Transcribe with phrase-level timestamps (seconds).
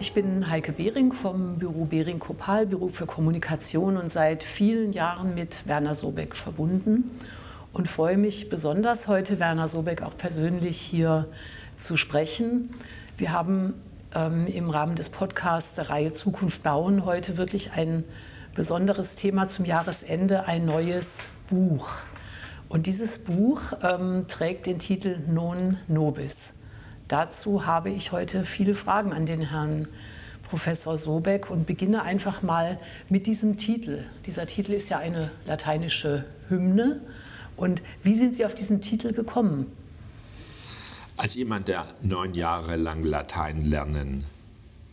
[0.00, 5.34] Ich bin Heike Behring vom Büro Behring Kopal, Büro für Kommunikation und seit vielen Jahren
[5.34, 7.10] mit Werner Sobeck verbunden
[7.74, 11.28] und freue mich besonders heute, Werner Sobeck auch persönlich hier
[11.76, 12.70] zu sprechen.
[13.18, 13.74] Wir haben
[14.14, 18.02] ähm, im Rahmen des Podcasts der Reihe Zukunft bauen heute wirklich ein
[18.54, 21.90] besonderes Thema zum Jahresende, ein neues Buch.
[22.70, 26.54] Und dieses Buch ähm, trägt den Titel Non Nobis.
[27.10, 29.88] Dazu habe ich heute viele Fragen an den Herrn
[30.44, 32.78] Professor Sobeck und beginne einfach mal
[33.08, 34.04] mit diesem Titel.
[34.26, 37.00] Dieser Titel ist ja eine lateinische Hymne.
[37.56, 39.66] Und wie sind Sie auf diesen Titel gekommen?
[41.16, 44.22] Als jemand, der neun Jahre lang Latein lernen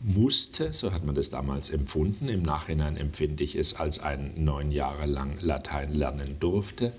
[0.00, 4.72] musste, so hat man das damals empfunden, im Nachhinein empfinde ich es als ein neun
[4.72, 6.92] Jahre lang Latein lernen durfte,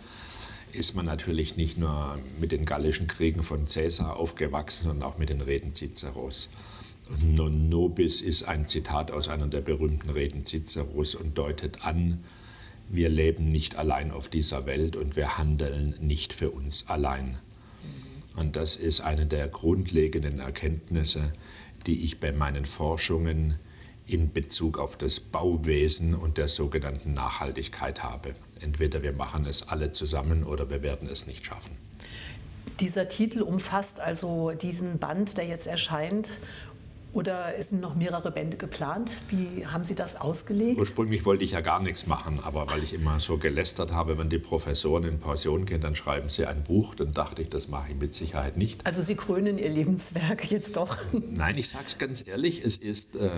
[0.72, 5.30] ist man natürlich nicht nur mit den gallischen Kriegen von Caesar aufgewachsen, sondern auch mit
[5.30, 6.50] den Reden Ciceros.
[7.10, 12.24] Und non nobis ist ein Zitat aus einer der berühmten Reden Ciceros und deutet an,
[12.92, 17.38] wir leben nicht allein auf dieser Welt und wir handeln nicht für uns allein.
[18.36, 21.34] Und das ist eine der grundlegenden Erkenntnisse,
[21.86, 23.60] die ich bei meinen Forschungen
[24.12, 28.34] in Bezug auf das Bauwesen und der sogenannten Nachhaltigkeit habe.
[28.60, 31.78] Entweder wir machen es alle zusammen oder wir werden es nicht schaffen.
[32.80, 36.30] Dieser Titel umfasst also diesen Band, der jetzt erscheint
[37.12, 39.14] oder sind noch mehrere Bände geplant?
[39.30, 40.80] Wie haben Sie das ausgelegt?
[40.80, 44.30] Ursprünglich wollte ich ja gar nichts machen, aber weil ich immer so gelästert habe, wenn
[44.30, 47.90] die Professoren in Pension gehen, dann schreiben sie ein Buch, dann dachte ich, das mache
[47.90, 48.86] ich mit Sicherheit nicht.
[48.86, 50.98] Also Sie krönen Ihr Lebenswerk jetzt doch?
[51.12, 53.30] Nein, ich sage es ganz ehrlich, es ist äh,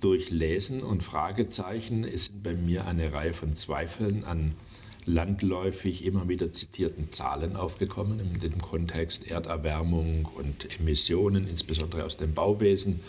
[0.00, 4.54] durch Lesen und Fragezeichen ist bei mir eine Reihe von Zweifeln an
[5.06, 12.34] landläufig immer wieder zitierten Zahlen aufgekommen in dem Kontext Erderwärmung und Emissionen, insbesondere aus dem
[12.34, 13.00] Bauwesen.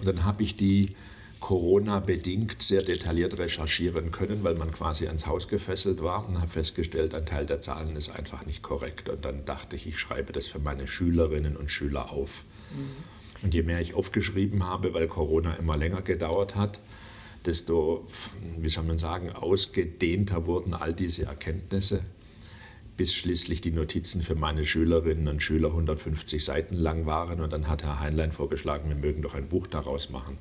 [0.00, 0.96] Und dann habe ich die
[1.38, 7.14] Corona-bedingt sehr detailliert recherchieren können, weil man quasi ans Haus gefesselt war und habe festgestellt,
[7.14, 9.08] ein Teil der Zahlen ist einfach nicht korrekt.
[9.08, 12.44] Und dann dachte ich, ich schreibe das für meine Schülerinnen und Schüler auf.
[12.70, 13.21] Mhm.
[13.42, 16.78] Und je mehr ich aufgeschrieben habe, weil Corona immer länger gedauert hat,
[17.44, 18.06] desto,
[18.58, 22.04] wie soll man sagen, ausgedehnter wurden all diese Erkenntnisse,
[22.96, 27.40] bis schließlich die Notizen für meine Schülerinnen und Schüler 150 Seiten lang waren.
[27.40, 30.38] Und dann hat Herr Heinlein vorgeschlagen, wir mögen doch ein Buch daraus machen.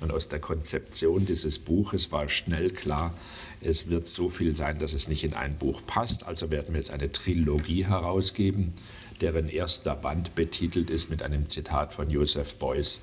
[0.00, 3.16] Und aus der Konzeption dieses Buches war schnell klar,
[3.62, 6.26] es wird so viel sein, dass es nicht in ein Buch passt.
[6.26, 8.74] Also werden wir jetzt eine Trilogie herausgeben,
[9.20, 13.00] deren erster Band betitelt ist mit einem Zitat von Joseph Beuys.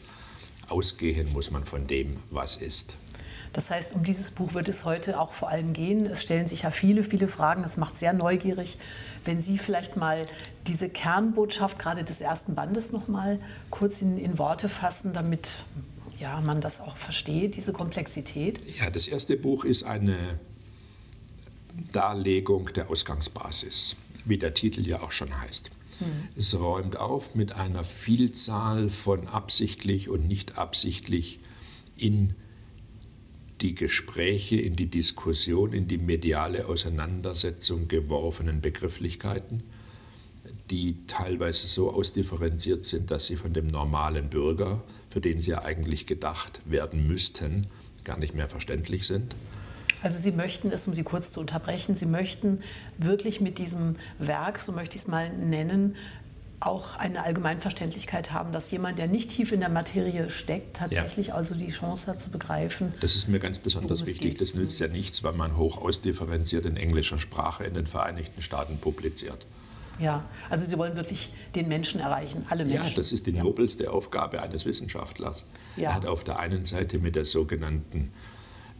[0.67, 2.95] Ausgehen muss man von dem, was ist.
[3.53, 6.05] Das heißt, um dieses Buch wird es heute auch vor allem gehen.
[6.05, 7.63] Es stellen sich ja viele, viele Fragen.
[7.63, 8.77] Das macht sehr neugierig.
[9.25, 10.25] Wenn Sie vielleicht mal
[10.67, 13.39] diese Kernbotschaft gerade des ersten Bandes noch mal
[13.69, 15.49] kurz in, in Worte fassen, damit
[16.19, 18.61] ja, man das auch versteht, diese Komplexität.
[18.79, 20.15] Ja, das erste Buch ist eine
[21.91, 25.71] Darlegung der Ausgangsbasis, wie der Titel ja auch schon heißt.
[26.01, 26.07] Hm.
[26.35, 31.39] Es räumt auf mit einer Vielzahl von absichtlich und nicht absichtlich
[31.95, 32.33] in
[33.61, 39.61] die Gespräche, in die Diskussion, in die mediale Auseinandersetzung geworfenen Begrifflichkeiten,
[40.71, 45.61] die teilweise so ausdifferenziert sind, dass sie von dem normalen Bürger, für den sie ja
[45.61, 47.67] eigentlich gedacht werden müssten,
[48.03, 49.35] gar nicht mehr verständlich sind.
[50.01, 52.61] Also Sie möchten es, um Sie kurz zu unterbrechen, Sie möchten
[52.97, 55.95] wirklich mit diesem Werk, so möchte ich es mal nennen,
[56.61, 61.33] auch eine Allgemeinverständlichkeit haben, dass jemand, der nicht tief in der Materie steckt, tatsächlich ja.
[61.33, 62.93] also die Chance hat zu begreifen.
[63.01, 64.37] Das ist mir ganz besonders wichtig.
[64.37, 68.77] Das nützt ja nichts, wenn man hoch ausdifferenziert in englischer Sprache in den Vereinigten Staaten
[68.77, 69.47] publiziert.
[69.99, 72.89] Ja, also Sie wollen wirklich den Menschen erreichen, alle Menschen.
[72.89, 73.43] Ja, das ist die ja.
[73.43, 75.45] nobelste Aufgabe eines Wissenschaftlers.
[75.75, 75.89] Ja.
[75.89, 78.11] Er hat auf der einen Seite mit der sogenannten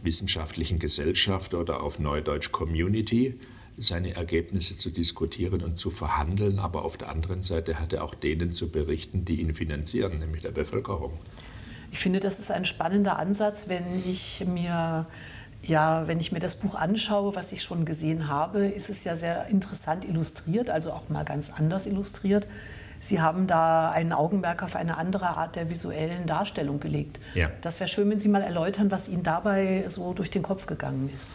[0.02, 3.38] wissenschaftlichen Gesellschaft oder auf Neudeutsch Community
[3.76, 8.14] seine Ergebnisse zu diskutieren und zu verhandeln, aber auf der anderen Seite hat er auch
[8.14, 11.18] denen zu berichten, die ihn finanzieren, nämlich der Bevölkerung.
[11.90, 15.06] Ich finde, das ist ein spannender Ansatz, wenn ich mir
[15.64, 19.14] ja, wenn ich mir das Buch anschaue, was ich schon gesehen habe, ist es ja
[19.14, 22.48] sehr interessant illustriert, also auch mal ganz anders illustriert.
[23.02, 27.18] Sie haben da einen Augenmerk auf eine andere Art der visuellen Darstellung gelegt.
[27.34, 27.50] Ja.
[27.60, 31.10] Das wäre schön, wenn Sie mal erläutern, was Ihnen dabei so durch den Kopf gegangen
[31.12, 31.28] ist.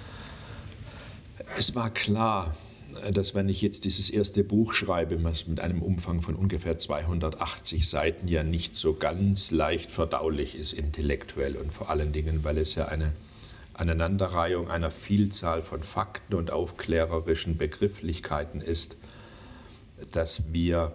[1.57, 2.55] Es war klar,
[3.11, 7.89] dass wenn ich jetzt dieses erste Buch schreibe, was mit einem Umfang von ungefähr 280
[7.89, 12.75] Seiten ja nicht so ganz leicht verdaulich ist, intellektuell und vor allen Dingen, weil es
[12.75, 13.11] ja eine
[13.73, 18.95] Aneinanderreihung einer Vielzahl von Fakten und aufklärerischen Begrifflichkeiten ist,
[20.13, 20.93] dass wir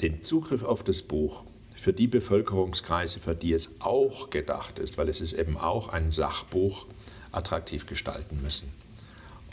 [0.00, 1.44] den Zugriff auf das Buch
[1.74, 6.10] für die Bevölkerungskreise, für die es auch gedacht ist, weil es ist eben auch ein
[6.10, 6.86] Sachbuch,
[7.32, 8.72] attraktiv gestalten müssen.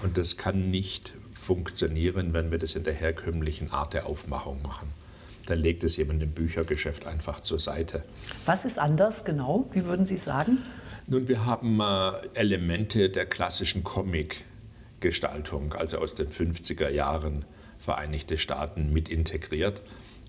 [0.03, 4.93] Und das kann nicht funktionieren, wenn wir das in der herkömmlichen Art der Aufmachung machen.
[5.47, 8.03] Dann legt es jemand im Büchergeschäft einfach zur Seite.
[8.45, 9.67] Was ist anders genau?
[9.71, 10.59] Wie würden Sie sagen?
[11.07, 17.45] Nun, wir haben äh, Elemente der klassischen Comic-Gestaltung, also aus den 50er Jahren
[17.79, 19.81] Vereinigte Staaten, mit integriert.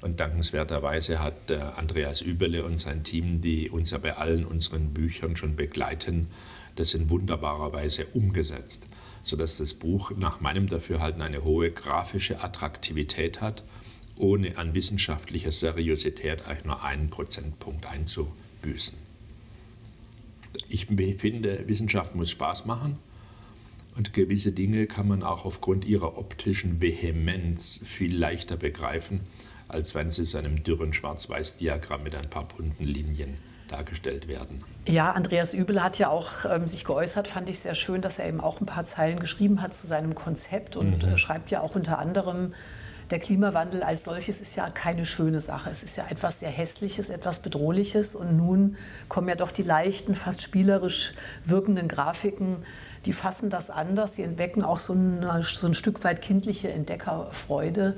[0.03, 4.93] Und dankenswerterweise hat äh, Andreas Übele und sein Team, die uns ja bei allen unseren
[4.93, 6.29] Büchern schon begleiten,
[6.77, 8.87] das in wunderbarer Weise umgesetzt
[9.23, 13.63] sodass das Buch nach meinem Dafürhalten eine hohe grafische Attraktivität hat,
[14.17, 18.99] ohne an wissenschaftlicher Seriosität eigentlich nur einen Prozentpunkt einzubüßen.
[20.69, 22.99] Ich finde, Wissenschaft muss Spaß machen
[23.97, 29.21] und gewisse Dinge kann man auch aufgrund ihrer optischen Vehemenz viel leichter begreifen,
[29.73, 33.39] als wenn sie zu einem dürren Schwarz-Weiß-Diagramm mit ein paar bunten Linien
[33.69, 34.65] dargestellt werden.
[34.87, 38.29] Ja, Andreas Übel hat ja auch ähm, sich geäußert, fand ich sehr schön, dass er
[38.29, 41.13] eben auch ein paar Zeilen geschrieben hat zu seinem Konzept und mhm.
[41.13, 42.53] äh, schreibt ja auch unter anderem,
[43.13, 45.69] der Klimawandel als solches ist ja keine schöne Sache.
[45.69, 48.17] Es ist ja etwas sehr Hässliches, etwas Bedrohliches.
[48.17, 48.77] Und nun
[49.09, 51.13] kommen ja doch die leichten, fast spielerisch
[51.45, 52.65] wirkenden Grafiken,
[53.05, 54.15] die fassen das anders.
[54.15, 57.97] Sie entdecken auch so ein, so ein Stück weit kindliche Entdeckerfreude,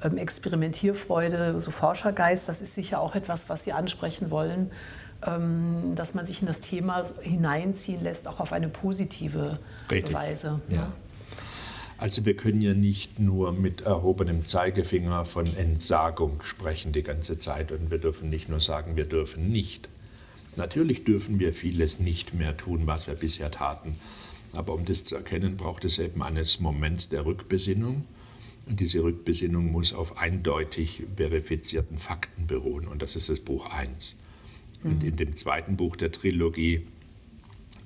[0.00, 2.48] Experimentierfreude, so Forschergeist.
[2.48, 4.70] Das ist sicher auch etwas, was Sie ansprechen wollen.
[5.26, 9.58] Ähm, dass man sich in das Thema hineinziehen lässt, auch auf eine positive
[9.90, 10.14] Richtig.
[10.14, 10.60] Weise.
[10.68, 10.92] Ja.
[11.96, 17.72] Also wir können ja nicht nur mit erhobenem Zeigefinger von Entsagung sprechen die ganze Zeit
[17.72, 19.88] und wir dürfen nicht nur sagen, wir dürfen nicht.
[20.56, 23.98] Natürlich dürfen wir vieles nicht mehr tun, was wir bisher taten.
[24.52, 28.04] Aber um das zu erkennen, braucht es eben eines Moments der Rückbesinnung.
[28.66, 32.88] Und diese Rückbesinnung muss auf eindeutig verifizierten Fakten beruhen.
[32.88, 34.16] Und das ist das Buch 1.
[34.82, 36.82] Und in dem zweiten Buch der Trilogie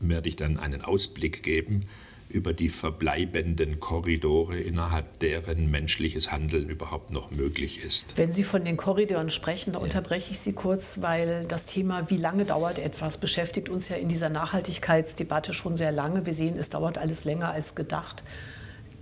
[0.00, 1.84] werde ich dann einen Ausblick geben
[2.28, 8.16] über die verbleibenden Korridore, innerhalb deren menschliches Handeln überhaupt noch möglich ist.
[8.16, 9.84] Wenn Sie von den Korridoren sprechen, da ja.
[9.84, 14.08] unterbreche ich Sie kurz, weil das Thema, wie lange dauert etwas, beschäftigt uns ja in
[14.08, 16.24] dieser Nachhaltigkeitsdebatte schon sehr lange.
[16.24, 18.22] Wir sehen, es dauert alles länger als gedacht.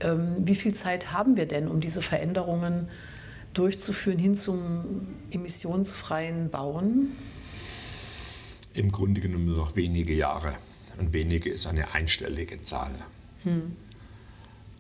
[0.01, 2.89] Ähm, wie viel Zeit haben wir denn, um diese Veränderungen
[3.55, 7.17] durchzuführen hin zum emissionsfreien Bauen?
[8.79, 10.57] im Grunde genommen nur noch wenige Jahre.
[10.99, 12.95] Und wenige ist eine einstellige Zahl.
[13.45, 13.77] Hm.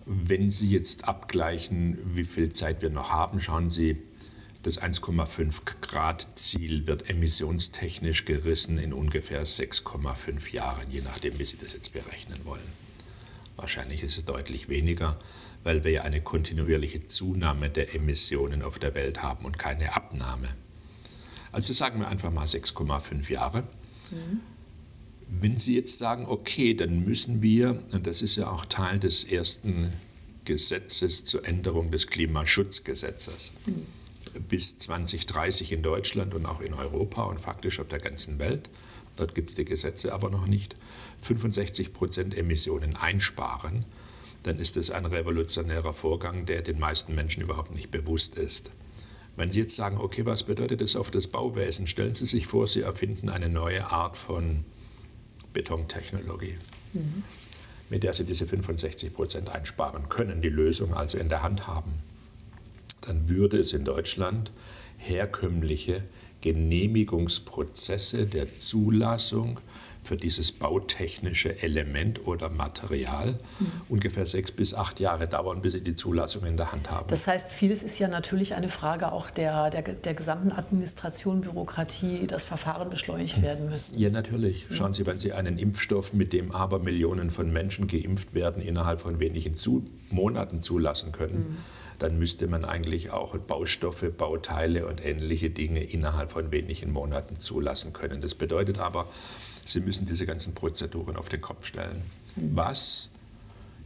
[0.06, 3.98] Wenn Sie jetzt abgleichen, wie viel Zeit wir noch haben, schauen Sie,
[4.62, 11.58] das 1,5 Grad Ziel wird emissionstechnisch gerissen in ungefähr 6,5 Jahren, je nachdem, wie Sie
[11.58, 12.72] das jetzt berechnen wollen.
[13.58, 15.19] Wahrscheinlich ist es deutlich weniger,
[15.64, 20.49] weil wir ja eine kontinuierliche Zunahme der Emissionen auf der Welt haben und keine Abnahme.
[21.50, 23.64] Also sagen wir einfach mal 6,5 Jahre.
[24.12, 24.40] Mhm.
[25.40, 29.25] Wenn Sie jetzt sagen, okay, dann müssen wir, und das ist ja auch Teil des
[29.25, 29.92] ersten
[30.44, 33.87] Gesetzes zur Änderung des Klimaschutzgesetzes, mhm.
[34.49, 38.71] bis 2030 in Deutschland und auch in Europa und faktisch auf der ganzen Welt,
[39.20, 40.76] dort gibt es die Gesetze aber noch nicht,
[41.22, 43.84] 65 Prozent Emissionen einsparen,
[44.42, 48.70] dann ist das ein revolutionärer Vorgang, der den meisten Menschen überhaupt nicht bewusst ist.
[49.37, 51.87] Wenn Sie jetzt sagen, okay, was bedeutet das auf das Bauwesen?
[51.87, 54.64] Stellen Sie sich vor, Sie erfinden eine neue Art von
[55.52, 56.56] Betontechnologie,
[56.92, 57.22] mhm.
[57.88, 62.02] mit der Sie diese 65 Prozent einsparen können, die Lösung also in der Hand haben.
[63.02, 64.50] Dann würde es in Deutschland
[64.96, 66.02] herkömmliche
[66.40, 69.61] Genehmigungsprozesse der Zulassung
[70.09, 73.66] für dieses bautechnische Element oder Material mhm.
[73.90, 77.09] ungefähr sechs bis acht Jahre dauern, bis sie die Zulassung in der Hand haben.
[77.09, 82.26] Das heißt, vieles ist ja natürlich eine Frage auch der, der, der gesamten Administration, Bürokratie,
[82.26, 83.99] das Verfahren beschleunigt werden müssen.
[83.99, 84.66] Ja, natürlich.
[84.71, 89.02] Schauen Sie, wenn Sie einen Impfstoff, mit dem aber Millionen von Menschen geimpft werden, innerhalb
[89.02, 91.38] von wenigen zu Monaten zulassen können.
[91.38, 91.57] Mhm
[91.99, 97.93] dann müsste man eigentlich auch Baustoffe, Bauteile und ähnliche Dinge innerhalb von wenigen Monaten zulassen
[97.93, 98.21] können.
[98.21, 99.09] Das bedeutet aber,
[99.64, 102.02] Sie müssen diese ganzen Prozeduren auf den Kopf stellen.
[102.37, 103.11] Was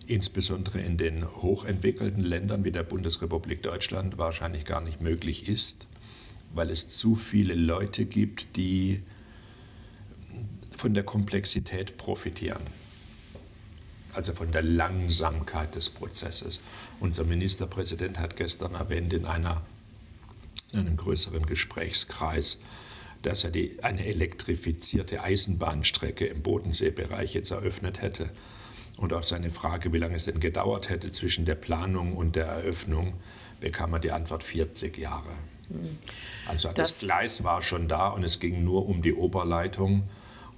[0.07, 5.87] insbesondere in den hochentwickelten Ländern wie der Bundesrepublik Deutschland wahrscheinlich gar nicht möglich ist,
[6.55, 9.03] weil es zu viele Leute gibt, die
[10.71, 12.63] von der Komplexität profitieren.
[14.13, 16.61] Also von der Langsamkeit des Prozesses.
[17.01, 19.63] Unser Ministerpräsident hat gestern erwähnt in, einer,
[20.73, 22.59] in einem größeren Gesprächskreis,
[23.23, 28.31] dass er die, eine elektrifizierte Eisenbahnstrecke im Bodenseebereich jetzt eröffnet hätte.
[28.99, 32.47] Und auf seine Frage, wie lange es denn gedauert hätte zwischen der Planung und der
[32.47, 33.15] Eröffnung,
[33.61, 35.31] bekam er die Antwort 40 Jahre.
[35.69, 35.99] Hm.
[36.47, 40.05] Also das, das Gleis war schon da und es ging nur um die Oberleitung.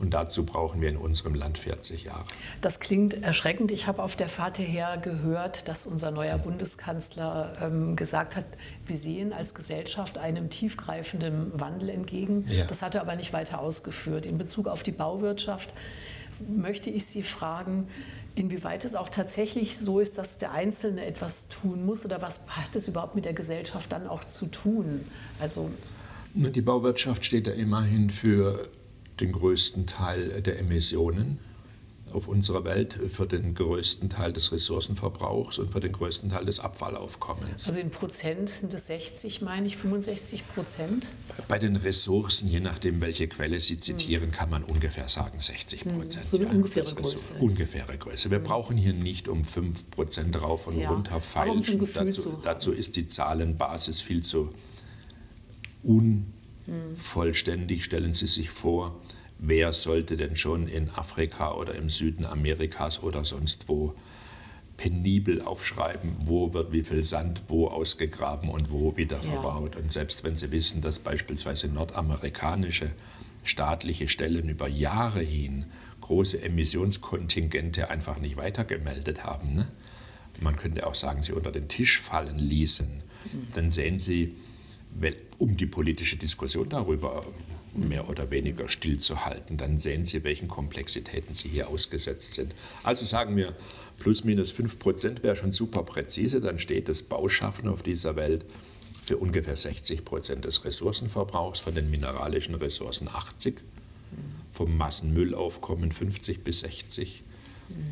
[0.04, 2.26] Und dazu brauchen wir in unserem Land 40 Jahre.
[2.60, 3.72] Das klingt erschreckend.
[3.72, 8.44] Ich habe auf der Fahrt hierher gehört, dass unser neuer Bundeskanzler ähm, gesagt hat,
[8.86, 12.46] wir sehen als Gesellschaft einem tiefgreifenden Wandel entgegen.
[12.50, 12.66] Ja.
[12.66, 14.26] Das hat er aber nicht weiter ausgeführt.
[14.26, 15.72] In Bezug auf die Bauwirtschaft
[16.46, 17.88] möchte ich Sie fragen,
[18.34, 22.76] inwieweit es auch tatsächlich so ist, dass der Einzelne etwas tun muss oder was hat
[22.76, 25.06] es überhaupt mit der Gesellschaft dann auch zu tun?
[25.40, 25.70] Also
[26.34, 28.68] die Bauwirtschaft steht ja immerhin für
[29.20, 31.38] den größten Teil der Emissionen
[32.14, 36.60] auf unserer Welt, für den größten Teil des Ressourcenverbrauchs und für den größten Teil des
[36.60, 37.68] Abfallaufkommens.
[37.68, 41.06] Also in Prozent sind es 60, meine ich, 65 Prozent?
[41.48, 45.92] Bei den Ressourcen, je nachdem, welche Quelle Sie zitieren, kann man ungefähr sagen 60 hm,
[45.92, 46.26] Prozent.
[46.26, 47.34] So eine ja, ungefähre Größe.
[47.40, 48.30] Ungefähre Größe.
[48.30, 48.44] Wir hm.
[48.44, 51.80] brauchen hier nicht um 5 Prozent rauf und ja, runter feilschen.
[51.92, 54.50] Dazu, dazu ist die Zahlenbasis viel zu
[56.66, 57.84] unvollständig.
[57.84, 59.00] Stellen Sie sich vor,
[59.38, 63.94] wer sollte denn schon in Afrika oder im Süden Amerikas oder sonst wo
[64.76, 69.76] penibel aufschreiben, wo wird wie viel Sand wo ausgegraben und wo wieder verbaut.
[69.76, 69.80] Ja.
[69.80, 72.90] Und selbst wenn Sie wissen, dass beispielsweise nordamerikanische
[73.44, 75.66] staatliche Stellen über Jahre hin
[76.00, 79.68] große Emissionskontingente einfach nicht weitergemeldet haben, ne?
[80.40, 82.88] man könnte auch sagen, sie unter den Tisch fallen ließen,
[83.32, 83.46] mhm.
[83.54, 84.34] dann sehen Sie,
[85.38, 87.24] um die politische Diskussion darüber
[87.74, 89.56] mehr oder weniger stillzuhalten.
[89.56, 92.54] Dann sehen Sie, welchen Komplexitäten Sie hier ausgesetzt sind.
[92.82, 93.54] Also sagen wir,
[93.98, 98.44] plus minus 5 Prozent wäre schon super präzise, dann steht das Bauschaffen auf dieser Welt
[99.04, 103.56] für ungefähr 60 Prozent des Ressourcenverbrauchs, von den mineralischen Ressourcen 80,
[104.50, 107.22] vom Massenmüllaufkommen 50 bis 60,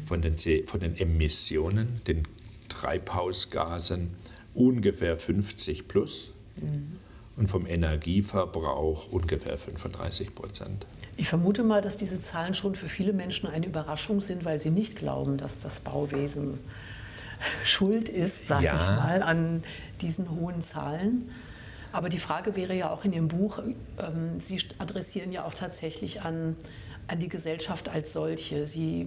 [0.06, 2.22] von den, von den Emissionen, den
[2.68, 4.10] Treibhausgasen
[4.54, 6.32] ungefähr 50 plus.
[6.56, 6.98] Mhm
[7.36, 10.86] und vom Energieverbrauch ungefähr 35 Prozent.
[11.16, 14.70] Ich vermute mal, dass diese Zahlen schon für viele Menschen eine Überraschung sind, weil sie
[14.70, 16.58] nicht glauben, dass das Bauwesen
[17.64, 18.74] schuld ist, sage ja.
[18.74, 19.62] ich mal, an
[20.00, 21.30] diesen hohen Zahlen.
[21.92, 23.58] Aber die Frage wäre ja auch in Ihrem Buch,
[23.98, 26.56] ähm, Sie adressieren ja auch tatsächlich an,
[27.06, 28.66] an die Gesellschaft als solche.
[28.66, 29.06] Sie,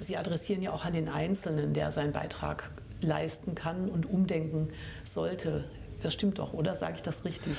[0.00, 4.70] Sie adressieren ja auch an den Einzelnen, der seinen Beitrag leisten kann und umdenken
[5.04, 5.64] sollte
[6.02, 7.54] das stimmt doch, oder sage ich das richtig?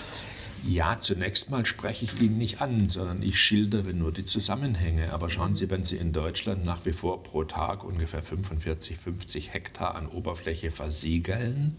[0.63, 5.13] Ja, zunächst mal spreche ich ihn nicht an, sondern ich schildere nur die Zusammenhänge.
[5.13, 9.53] Aber schauen Sie, wenn Sie in Deutschland nach wie vor pro Tag ungefähr 45, 50
[9.53, 11.77] Hektar an Oberfläche versiegeln,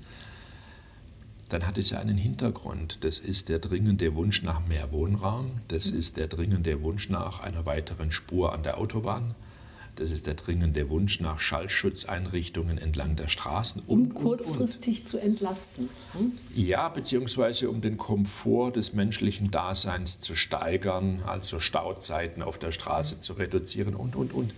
[1.49, 2.99] dann hat es ja einen Hintergrund.
[3.01, 7.67] Das ist der dringende Wunsch nach mehr Wohnraum, das ist der dringende Wunsch nach einer
[7.67, 9.35] weiteren Spur an der Autobahn,
[9.99, 13.83] das ist der dringende Wunsch nach Schallschutzeinrichtungen entlang der Straßen.
[13.85, 15.09] Um kurzfristig und, und.
[15.09, 15.89] zu entlasten.
[16.13, 16.33] Hm?
[16.55, 23.19] Ja, beziehungsweise um den Komfort des menschlichen Daseins zu steigern, also Stauzeiten auf der Straße
[23.19, 24.55] zu reduzieren und, und, und.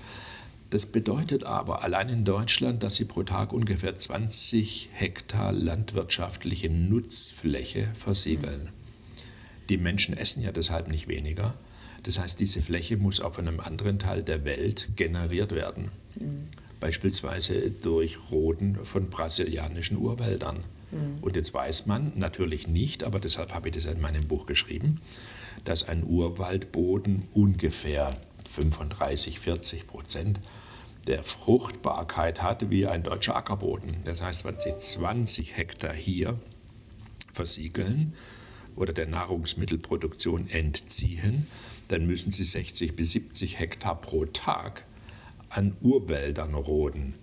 [0.68, 7.88] Das bedeutet aber allein in Deutschland, dass sie pro Tag ungefähr 20 Hektar landwirtschaftliche Nutzfläche
[7.94, 8.72] versiegeln.
[9.70, 11.56] Die Menschen essen ja deshalb nicht weniger
[12.02, 15.92] das heißt, diese Fläche muss auf einem anderen Teil der Welt generiert werden.
[16.18, 16.48] Mhm.
[16.78, 20.64] Beispielsweise durch Roden von brasilianischen Urwäldern.
[20.90, 21.18] Mhm.
[21.20, 25.00] Und jetzt weiß man natürlich nicht, aber deshalb habe ich das in meinem Buch geschrieben,
[25.64, 28.16] dass ein Urwaldboden ungefähr
[28.50, 30.40] 35, 40 Prozent
[31.06, 34.00] der Fruchtbarkeit hat wie ein deutscher Ackerboden.
[34.04, 36.38] Das heißt, wenn Sie 20 Hektar hier
[37.32, 38.14] versiegeln
[38.76, 41.46] oder der Nahrungsmittelproduktion entziehen,
[41.92, 44.84] dann müssen sie 60 bis 70 Hektar pro Tag
[45.48, 47.14] an Urwäldern roden.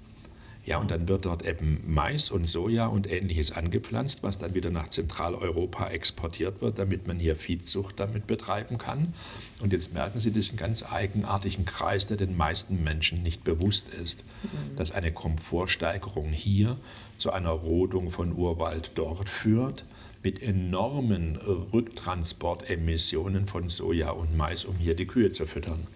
[0.67, 4.69] Ja, und dann wird dort eben Mais und Soja und ähnliches angepflanzt, was dann wieder
[4.69, 9.13] nach Zentraleuropa exportiert wird, damit man hier Viehzucht damit betreiben kann.
[9.61, 14.25] Und jetzt merken Sie diesen ganz eigenartigen Kreis, der den meisten Menschen nicht bewusst ist,
[14.43, 14.75] mhm.
[14.75, 16.77] dass eine Komfortsteigerung hier
[17.17, 19.85] zu einer Rodung von Urwald dort führt
[20.23, 21.37] mit enormen
[21.73, 25.87] Rücktransportemissionen von Soja und Mais, um hier die Kühe zu füttern.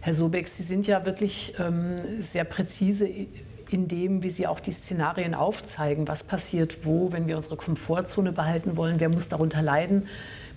[0.00, 3.08] Herr Sobeck, Sie sind ja wirklich ähm, sehr präzise
[3.70, 6.08] in dem, wie Sie auch die Szenarien aufzeigen.
[6.08, 9.00] Was passiert wo, wenn wir unsere Komfortzone behalten wollen?
[9.00, 10.06] Wer muss darunter leiden?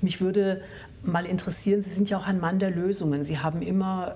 [0.01, 0.62] Mich würde
[1.03, 3.24] mal interessieren, Sie sind ja auch ein Mann der Lösungen.
[3.24, 4.15] Sie haben immer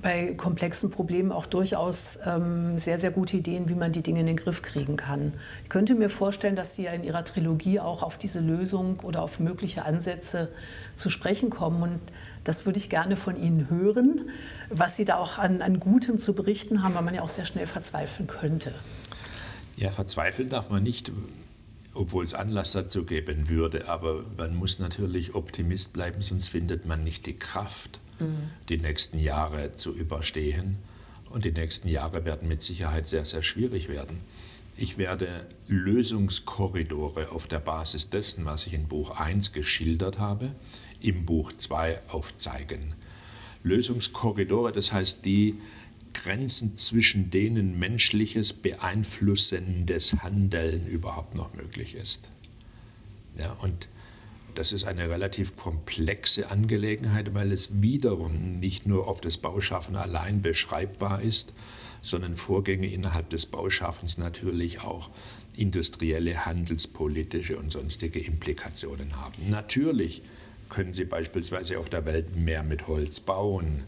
[0.00, 4.26] bei komplexen Problemen auch durchaus ähm, sehr, sehr gute Ideen, wie man die Dinge in
[4.26, 5.32] den Griff kriegen kann.
[5.62, 9.22] Ich könnte mir vorstellen, dass Sie ja in Ihrer Trilogie auch auf diese Lösung oder
[9.22, 10.48] auf mögliche Ansätze
[10.94, 11.82] zu sprechen kommen.
[11.82, 12.00] Und
[12.44, 14.30] das würde ich gerne von Ihnen hören,
[14.68, 17.46] was Sie da auch an, an Gutem zu berichten haben, weil man ja auch sehr
[17.46, 18.74] schnell verzweifeln könnte.
[19.76, 21.12] Ja, verzweifeln darf man nicht,
[21.94, 23.88] obwohl es Anlass dazu geben würde.
[23.88, 28.00] Aber man muss natürlich Optimist bleiben, sonst findet man nicht die Kraft
[28.68, 30.78] die nächsten Jahre zu überstehen.
[31.30, 34.20] Und die nächsten Jahre werden mit Sicherheit sehr, sehr schwierig werden.
[34.76, 40.54] Ich werde Lösungskorridore auf der Basis dessen, was ich in Buch 1 geschildert habe,
[41.00, 42.94] im Buch 2 aufzeigen.
[43.62, 45.60] Lösungskorridore, das heißt die
[46.12, 52.28] Grenzen, zwischen denen menschliches beeinflussendes Handeln überhaupt noch möglich ist.
[53.38, 53.88] Ja, und
[54.54, 60.42] das ist eine relativ komplexe Angelegenheit, weil es wiederum nicht nur auf das Bauschaffen allein
[60.42, 61.52] beschreibbar ist,
[62.02, 65.10] sondern Vorgänge innerhalb des Bauschaffens natürlich auch
[65.56, 69.48] industrielle, handelspolitische und sonstige Implikationen haben.
[69.48, 70.22] Natürlich
[70.68, 73.84] können Sie beispielsweise auf der Welt mehr mit Holz bauen,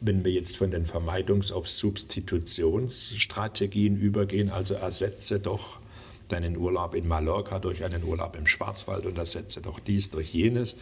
[0.00, 5.80] wenn wir jetzt von den Vermeidungs- auf Substitutionsstrategien übergehen, also ersetze doch
[6.28, 10.76] deinen Urlaub in Mallorca durch einen Urlaub im Schwarzwald und ersetze doch dies durch jenes,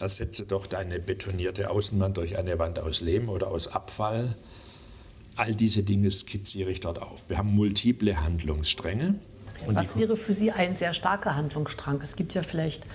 [0.00, 4.36] ersetze doch deine betonierte Außenwand durch eine Wand aus Lehm oder aus Abfall.
[5.36, 7.28] All diese Dinge skizziere ich dort auf.
[7.28, 9.18] Wir haben multiple Handlungsstränge
[9.66, 12.00] und Was wäre für Sie ein sehr starker Handlungsstrang?
[12.02, 12.86] Es gibt ja vielleicht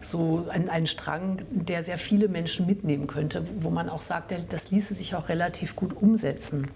[0.00, 4.70] so einen, einen, Strang, der sehr viele Menschen mitnehmen könnte, wo man auch sagt, das
[4.70, 6.68] ließe sich auch relativ gut umsetzen.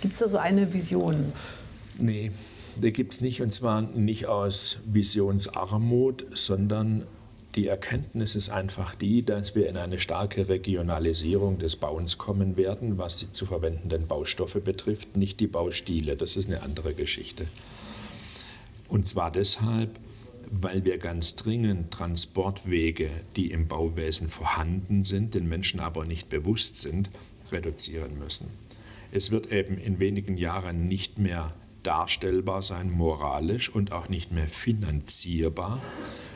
[0.00, 1.32] Gibt es da so eine Vision?
[1.98, 2.32] Nee,
[2.82, 3.42] die gibt es nicht.
[3.42, 7.06] Und zwar nicht aus Visionsarmut, sondern
[7.56, 12.96] die Erkenntnis ist einfach die, dass wir in eine starke Regionalisierung des Bauens kommen werden,
[12.96, 16.16] was die zu verwendenden Baustoffe betrifft, nicht die Baustile.
[16.16, 17.48] Das ist eine andere Geschichte.
[18.90, 19.98] Und zwar deshalb,
[20.50, 26.76] weil wir ganz dringend Transportwege, die im Bauwesen vorhanden sind, den Menschen aber nicht bewusst
[26.76, 27.08] sind,
[27.50, 28.50] reduzieren müssen.
[29.12, 34.48] Es wird eben in wenigen Jahren nicht mehr darstellbar sein, moralisch und auch nicht mehr
[34.48, 35.80] finanzierbar,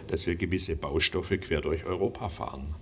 [0.07, 2.75] dass wir gewisse Baustoffe quer durch Europa fahren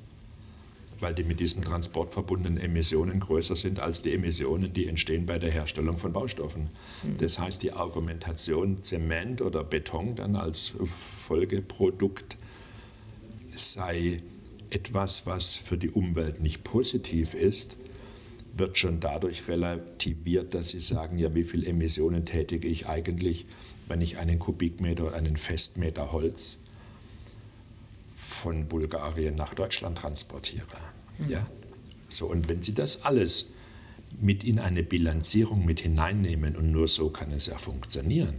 [1.03, 5.39] weil die mit diesem Transport verbundenen Emissionen größer sind als die Emissionen, die entstehen bei
[5.39, 6.71] der Herstellung von Baustoffen.
[7.03, 7.19] Mhm.
[7.19, 10.75] Das heißt, die Argumentation Zement oder Beton dann als
[11.25, 12.37] Folgeprodukt
[13.49, 14.23] sei
[14.71, 17.77] etwas, was für die Umwelt nicht positiv ist,
[18.57, 23.47] wird schon dadurch relativiert, dass Sie sagen, ja, wie viele Emissionen tätige ich eigentlich,
[23.89, 26.59] wenn ich einen Kubikmeter oder einen Festmeter Holz
[28.17, 30.92] von Bulgarien nach Deutschland transportiere.
[31.29, 31.49] Ja?
[32.09, 33.49] So, und wenn Sie das alles
[34.21, 38.35] mit in eine Bilanzierung mit hineinnehmen und nur so kann es ja funktionieren,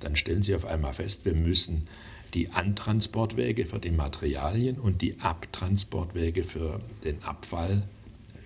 [0.00, 1.88] dann stellen Sie auf einmal fest, wir müssen
[2.34, 7.88] die Antransportwege für die Materialien und die Abtransportwege für den Abfall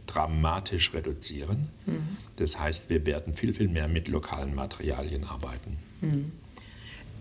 [0.07, 1.71] dramatisch reduzieren.
[1.87, 2.17] Mhm.
[2.37, 5.79] Das heißt, wir werden viel, viel mehr mit lokalen Materialien arbeiten.
[6.01, 6.33] Mhm.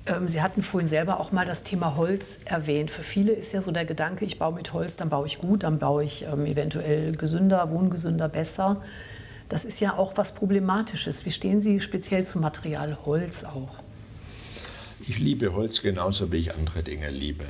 [0.06, 2.92] Ähm, Sie hatten vorhin selber auch mal das Thema Holz erwähnt.
[2.92, 5.64] Für viele ist ja so der Gedanke, ich baue mit Holz, dann baue ich gut,
[5.64, 8.82] dann baue ich ähm, eventuell gesünder, wohngesünder, besser.
[9.50, 11.26] Das ist ja auch was Problematisches.
[11.26, 13.80] Wie stehen Sie speziell zum Material Holz auch?
[15.08, 17.46] Ich liebe Holz genauso, wie ich andere Dinge liebe.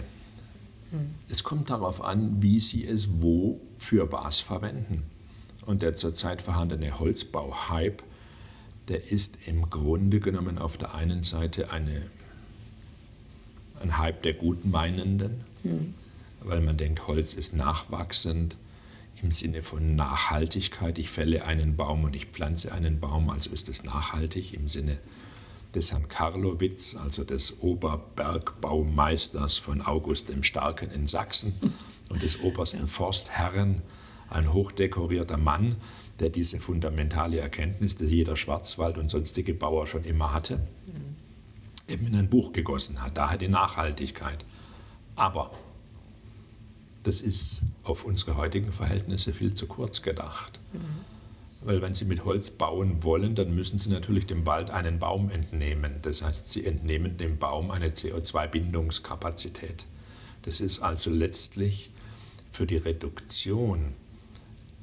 [0.92, 1.16] Hm.
[1.30, 5.04] Es kommt darauf an, wie Sie es wo für was verwenden.
[5.66, 8.02] Und der zurzeit vorhandene Holzbau-Hype,
[8.88, 12.02] der ist im Grunde genommen auf der einen Seite eine,
[13.82, 15.94] ein Hype der Gutmeinenden, hm.
[16.42, 18.58] weil man denkt, Holz ist nachwachsend
[19.22, 20.98] im Sinne von Nachhaltigkeit.
[20.98, 24.98] Ich fälle einen Baum und ich pflanze einen Baum, also ist es nachhaltig im Sinne
[25.76, 31.54] des Herrn Karlowitz, also des Oberbergbaumeisters von August dem Starken in Sachsen
[32.10, 33.82] und des obersten Forstherren,
[34.30, 35.78] ein hochdekorierter Mann,
[36.20, 40.62] der diese fundamentale Erkenntnis, die jeder Schwarzwald und sonstige Bauer schon immer hatte,
[41.92, 43.18] eben in ein Buch gegossen hat.
[43.18, 44.46] Daher die Nachhaltigkeit.
[45.16, 45.52] Aber
[47.04, 50.60] das ist auf unsere heutigen Verhältnisse viel zu kurz gedacht.
[50.74, 50.80] Mhm.
[51.64, 55.30] Weil wenn Sie mit Holz bauen wollen, dann müssen Sie natürlich dem Wald einen Baum
[55.30, 56.00] entnehmen.
[56.02, 59.86] Das heißt, Sie entnehmen dem Baum eine CO2-Bindungskapazität.
[60.42, 61.92] Das ist also letztlich
[62.52, 63.94] für die Reduktion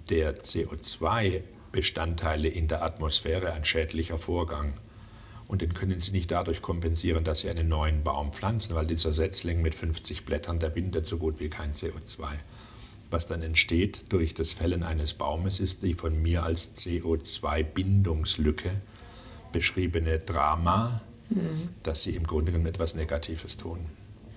[0.08, 4.78] der CO2-Bestandteile in der Atmosphäre ein schädlicher Vorgang.
[5.48, 9.14] Und den können Sie nicht dadurch kompensieren, dass Sie einen neuen Baum pflanzen, weil dieser
[9.14, 12.26] Setzling mit 50 Blättern, der bindet so gut wie kein CO2.
[13.10, 18.82] Was dann entsteht durch das Fällen eines Baumes, ist die von mir als CO2-Bindungslücke
[19.50, 21.70] beschriebene Drama, mhm.
[21.82, 23.78] dass Sie im Grunde genommen etwas Negatives tun.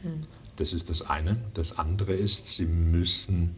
[0.04, 0.22] Mhm.
[0.56, 1.44] Das ist das eine.
[1.54, 3.58] Das andere ist, Sie müssen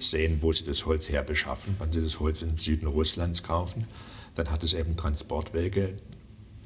[0.00, 1.76] sehen, wo Sie das Holz herbeschaffen.
[1.78, 3.86] Wenn Sie das Holz im Süden Russlands kaufen,
[4.34, 5.94] dann hat es eben Transportwege,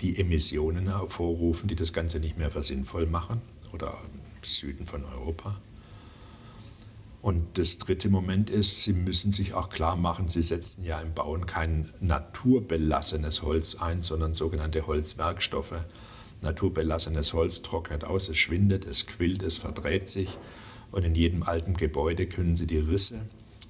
[0.01, 3.41] die Emissionen hervorrufen, die das Ganze nicht mehr für sinnvoll machen
[3.73, 5.57] oder im Süden von Europa.
[7.23, 11.13] Und das dritte Moment ist, Sie müssen sich auch klar machen, Sie setzen ja im
[11.13, 15.75] Bauen kein naturbelassenes Holz ein, sondern sogenannte Holzwerkstoffe.
[16.43, 20.39] Naturbelassenes Holz trocknet aus, es schwindet, es quillt, es verdreht sich.
[20.93, 23.23] Und in jedem alten Gebäude können Sie die Risse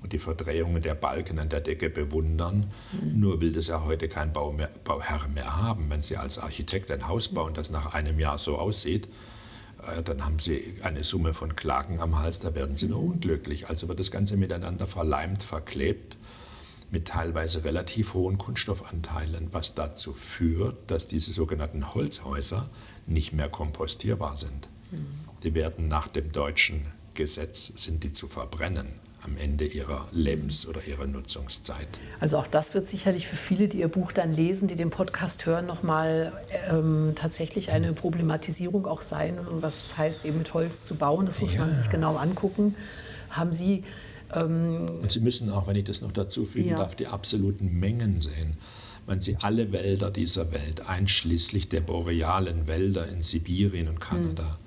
[0.04, 2.70] die Verdrehungen der Balken an der Decke bewundern.
[2.92, 3.20] Mhm.
[3.20, 5.90] Nur will das ja heute kein Bau mehr, Bauherr mehr haben.
[5.90, 9.08] Wenn Sie als Architekt ein Haus bauen, das nach einem Jahr so aussieht,
[9.96, 13.68] äh, dann haben Sie eine Summe von Klagen am Hals, da werden Sie nur unglücklich.
[13.68, 16.16] Also wird das Ganze miteinander verleimt, verklebt
[16.90, 22.70] mit teilweise relativ hohen Kunststoffanteilen, was dazu führt, dass diese sogenannten Holzhäuser
[23.06, 24.68] nicht mehr kompostierbar sind.
[24.92, 25.06] Mhm.
[25.42, 30.80] Die werden nach dem deutschen Gesetz sind die zu verbrennen am Ende ihrer Lebens- oder
[30.86, 31.88] ihrer Nutzungszeit.
[32.20, 35.44] Also auch das wird sicherlich für viele, die Ihr Buch dann lesen, die den Podcast
[35.46, 36.32] hören, nochmal
[36.70, 41.26] ähm, tatsächlich eine Problematisierung auch sein, was es heißt, eben mit Holz zu bauen.
[41.26, 41.60] Das muss ja.
[41.60, 42.74] man sich genau angucken.
[43.30, 43.84] Haben Sie...
[44.34, 46.78] Ähm, Und Sie müssen auch, wenn ich das noch dazu fügen ja.
[46.78, 48.54] darf, die absoluten Mengen sehen.
[49.06, 54.58] Wenn Sie alle Wälder dieser Welt, einschließlich der borealen Wälder in Sibirien und Kanada, hm.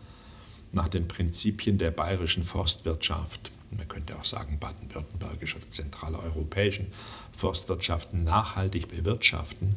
[0.72, 6.88] nach den Prinzipien der bayerischen Forstwirtschaft man könnte auch sagen baden-württembergische oder zentraleuropäischen
[7.32, 9.76] Forstwirtschaften nachhaltig bewirtschaften,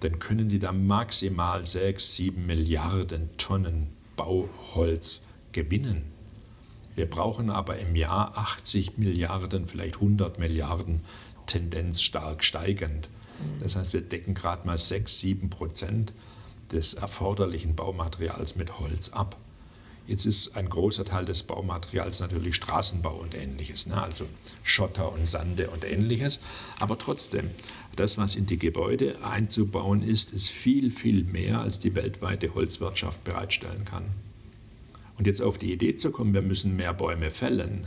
[0.00, 6.04] dann können sie da maximal 6, 7 Milliarden Tonnen Bauholz gewinnen.
[6.94, 11.02] Wir brauchen aber im Jahr 80 Milliarden, vielleicht 100 Milliarden,
[11.46, 13.08] Tendenz stark steigend.
[13.60, 16.12] Das heißt, wir decken gerade mal 6, 7 Prozent
[16.70, 19.36] des erforderlichen Baumaterials mit Holz ab.
[20.06, 24.02] Jetzt ist ein großer Teil des Baumaterials natürlich Straßenbau und ähnliches, ne?
[24.02, 24.26] also
[24.64, 26.40] Schotter und Sande und ähnliches.
[26.80, 27.50] Aber trotzdem,
[27.94, 33.22] das, was in die Gebäude einzubauen ist, ist viel, viel mehr, als die weltweite Holzwirtschaft
[33.22, 34.10] bereitstellen kann.
[35.18, 37.86] Und jetzt auf die Idee zu kommen, wir müssen mehr Bäume fällen,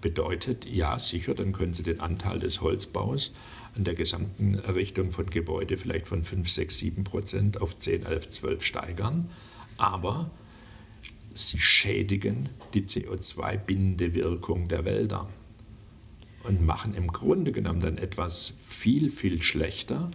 [0.00, 3.32] bedeutet, ja, sicher, dann können Sie den Anteil des Holzbaus
[3.74, 8.28] an der gesamten Errichtung von Gebäude vielleicht von 5, 6, 7 Prozent auf 10, 11,
[8.28, 9.30] 12 steigern.
[9.78, 10.30] Aber
[11.34, 15.28] sie schädigen die CO2-Bindewirkung der Wälder
[16.44, 20.10] und machen im Grunde genommen dann etwas viel, viel schlechter,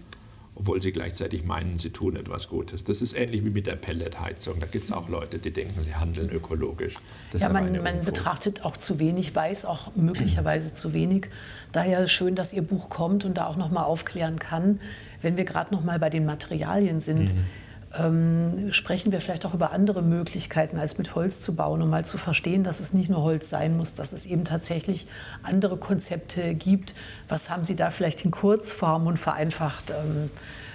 [0.55, 2.83] obwohl sie gleichzeitig meinen, sie tun etwas Gutes.
[2.83, 4.59] Das ist ähnlich wie mit der Pelletheizung.
[4.59, 6.95] Da gibt es auch Leute, die denken, sie handeln ökologisch.
[7.31, 11.27] Das ja, man, man betrachtet auch zu wenig, weiß auch möglicherweise zu wenig.
[11.71, 14.79] Daher schön, dass Ihr Buch kommt und da auch noch mal aufklären kann.
[15.21, 17.45] Wenn wir gerade noch mal bei den Materialien sind, mhm
[17.97, 22.05] ähm, sprechen wir vielleicht auch über andere Möglichkeiten, als mit Holz zu bauen, um mal
[22.05, 25.07] zu verstehen, dass es nicht nur Holz sein muss, dass es eben tatsächlich
[25.41, 26.93] andere Konzepte gibt.
[27.27, 30.29] Was haben Sie da vielleicht in Kurzform und vereinfacht ähm,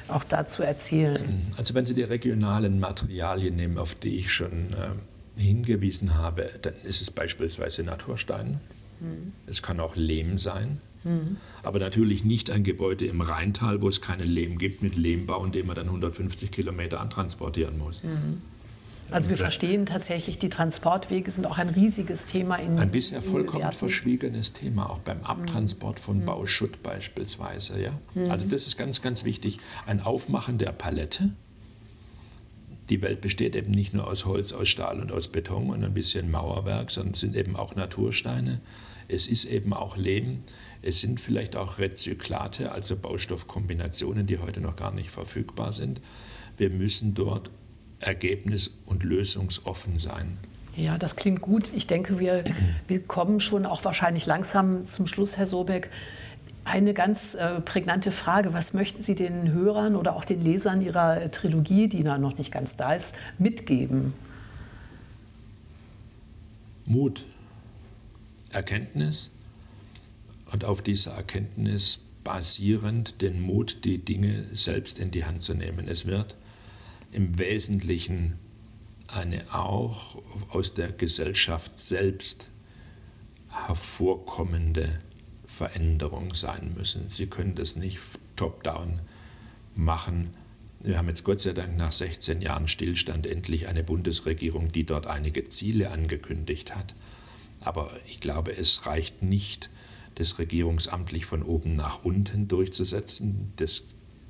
[0.09, 1.53] auch dazu erzählen?
[1.57, 6.75] Also wenn Sie die regionalen Materialien nehmen, auf die ich schon äh, hingewiesen habe, dann
[6.83, 8.61] ist es beispielsweise Naturstein.
[9.01, 9.33] Mhm.
[9.47, 10.81] Es kann auch Lehm sein.
[11.05, 11.37] Mhm.
[11.63, 15.67] Aber natürlich nicht ein Gebäude im Rheintal, wo es keinen Lehm gibt, mit Lehmbau, den
[15.67, 18.03] man dann 150 Kilometer antransportieren muss.
[18.03, 18.43] Mhm.
[19.11, 23.71] Also wir verstehen tatsächlich, die Transportwege sind auch ein riesiges Thema in Ein bisher vollkommen
[23.73, 26.25] verschwiegenes Thema, auch beim Abtransport von mhm.
[26.25, 27.81] Bauschutt beispielsweise.
[27.81, 27.99] Ja?
[28.15, 28.31] Mhm.
[28.31, 29.61] Also das ist ganz, ganz wichtig.
[29.87, 31.35] Ein Aufmachen der Palette.
[32.91, 35.95] Die Welt besteht eben nicht nur aus Holz, aus Stahl und aus Beton und ein
[35.95, 38.61] bisschen Mauerwerk, sondern es sind eben auch Natursteine.
[39.09, 40.43] Es ist eben auch Lehm.
[40.87, 46.03] Es sind vielleicht auch Rezyklate, also Baustoffkombinationen, die heute noch gar nicht verfügbar sind.
[46.59, 47.51] Wir müssen dort
[48.01, 50.41] ergebnis- und lösungsoffen sein.
[50.77, 51.71] Ja, das klingt gut.
[51.75, 52.45] Ich denke, wir,
[52.87, 55.89] wir kommen schon auch wahrscheinlich langsam zum Schluss, Herr Sobeck.
[56.65, 58.53] Eine ganz äh, prägnante Frage.
[58.53, 62.53] Was möchten Sie den Hörern oder auch den Lesern Ihrer Trilogie, die da noch nicht
[62.53, 64.13] ganz da ist, mitgeben?
[66.85, 67.25] Mut,
[68.51, 69.31] Erkenntnis
[70.55, 75.89] und auf dieser Erkenntnis basierend den Mut, die Dinge selbst in die Hand zu nehmen.
[75.89, 76.37] Es wird
[77.11, 78.39] im Wesentlichen
[79.09, 80.15] eine auch
[80.51, 82.47] aus der Gesellschaft selbst
[83.49, 85.01] hervorkommende
[85.45, 87.11] Veränderung sein müssen.
[87.11, 87.99] Sie können das nicht
[88.37, 89.01] top-down
[89.75, 90.35] machen.
[90.79, 95.09] Wir haben jetzt Gott sei Dank nach 16 Jahren Stillstand endlich eine Bundesregierung, die dort
[95.09, 96.95] einige Ziele angekündigt hat.
[97.61, 99.69] Aber ich glaube, es reicht nicht,
[100.17, 103.53] das regierungsamtlich von oben nach unten durchzusetzen.
[103.57, 103.85] Das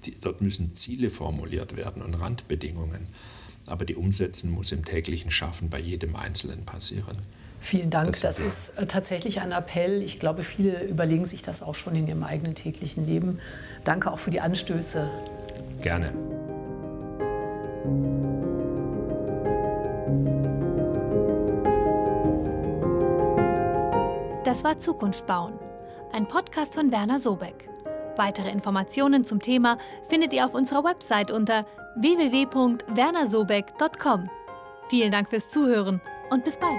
[0.05, 3.09] die, dort müssen Ziele formuliert werden und Randbedingungen.
[3.67, 7.19] Aber die Umsetzen muss im täglichen Schaffen bei jedem Einzelnen passieren.
[7.61, 8.13] Vielen Dank.
[8.13, 10.03] Das, das ist äh, tatsächlich ein Appell.
[10.03, 13.39] Ich glaube, viele überlegen sich das auch schon in ihrem eigenen täglichen Leben.
[13.85, 15.09] Danke auch für die Anstöße.
[15.81, 16.13] Gerne.
[24.45, 25.55] Das war Zukunft bauen,
[26.15, 27.69] ein Podcast von Werner Sobeck.
[28.17, 34.31] Weitere Informationen zum Thema findet ihr auf unserer Website unter www.wernersobeck.com.
[34.89, 36.01] Vielen Dank fürs Zuhören
[36.31, 36.79] und bis bald.